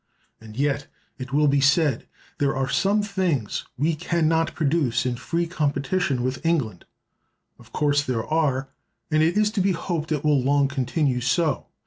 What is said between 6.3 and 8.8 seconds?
England. Of course there are;